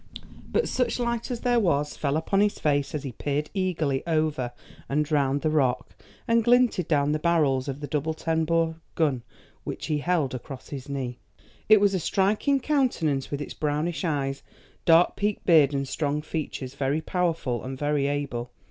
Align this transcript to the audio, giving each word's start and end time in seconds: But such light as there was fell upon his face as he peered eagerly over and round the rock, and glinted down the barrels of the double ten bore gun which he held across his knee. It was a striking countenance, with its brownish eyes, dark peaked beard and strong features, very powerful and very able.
But 0.51 0.67
such 0.67 0.97
light 0.99 1.29
as 1.29 1.41
there 1.41 1.59
was 1.59 1.95
fell 1.95 2.17
upon 2.17 2.39
his 2.41 2.57
face 2.57 2.95
as 2.95 3.03
he 3.03 3.11
peered 3.11 3.51
eagerly 3.53 4.01
over 4.07 4.51
and 4.89 5.11
round 5.11 5.41
the 5.43 5.51
rock, 5.51 5.95
and 6.27 6.43
glinted 6.43 6.87
down 6.87 7.11
the 7.11 7.19
barrels 7.19 7.67
of 7.67 7.81
the 7.81 7.85
double 7.87 8.15
ten 8.15 8.43
bore 8.43 8.77
gun 8.95 9.21
which 9.63 9.85
he 9.85 9.99
held 9.99 10.33
across 10.33 10.69
his 10.69 10.89
knee. 10.89 11.19
It 11.69 11.79
was 11.79 11.93
a 11.93 11.99
striking 11.99 12.59
countenance, 12.59 13.29
with 13.29 13.41
its 13.41 13.53
brownish 13.53 14.03
eyes, 14.03 14.41
dark 14.85 15.15
peaked 15.15 15.45
beard 15.45 15.71
and 15.71 15.87
strong 15.87 16.23
features, 16.23 16.73
very 16.73 17.01
powerful 17.01 17.63
and 17.63 17.77
very 17.77 18.07
able. 18.07 18.49